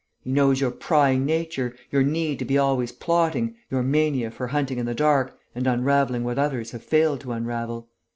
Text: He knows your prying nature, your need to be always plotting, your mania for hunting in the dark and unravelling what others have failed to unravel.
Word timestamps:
He 0.23 0.31
knows 0.31 0.59
your 0.59 0.71
prying 0.71 1.27
nature, 1.27 1.75
your 1.91 2.01
need 2.01 2.39
to 2.39 2.45
be 2.45 2.57
always 2.57 2.91
plotting, 2.91 3.57
your 3.69 3.83
mania 3.83 4.31
for 4.31 4.47
hunting 4.47 4.79
in 4.79 4.87
the 4.87 4.95
dark 4.95 5.37
and 5.53 5.67
unravelling 5.67 6.23
what 6.23 6.39
others 6.39 6.71
have 6.71 6.83
failed 6.83 7.19
to 7.21 7.33
unravel. 7.33 7.87